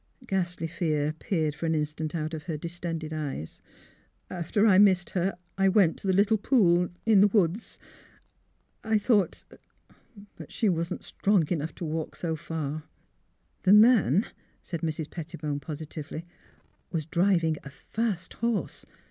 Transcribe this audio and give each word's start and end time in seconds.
Ghastly 0.25 0.65
fear 0.65 1.13
peered 1.13 1.53
for 1.53 1.67
an 1.67 1.75
instant 1.75 2.15
out 2.15 2.33
of 2.33 2.45
her 2.45 2.57
distended 2.57 3.13
eyes." 3.13 3.61
I— 4.31 4.35
after 4.39 4.65
I 4.65 4.79
missed 4.79 5.11
her, 5.11 5.37
I 5.59 5.69
went 5.69 5.95
to 5.99 6.07
the 6.07 6.13
little 6.13 6.39
pool 6.39 6.87
back 6.87 6.91
in 7.05 7.21
the 7.21 7.27
woods.... 7.27 7.77
I 8.83 8.97
thought— 8.97 9.43
but 10.37 10.51
she 10.51 10.69
was 10.69 10.89
not 10.89 11.03
strong 11.03 11.47
enough 11.51 11.75
to 11.75 11.85
walk 11.85 12.15
so 12.15 12.35
far."'' 12.35 12.81
The 13.61 13.73
man," 13.73 14.25
said 14.63 14.81
Mrs. 14.81 15.07
Pettibone, 15.07 15.59
positively, 15.59 16.25
*' 16.59 16.91
was 16.91 17.05
driving 17.05 17.57
a 17.63 17.69
fast 17.69 18.33
horse. 18.33 18.87